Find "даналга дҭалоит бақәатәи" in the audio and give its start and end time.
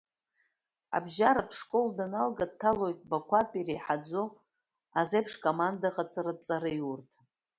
1.97-3.59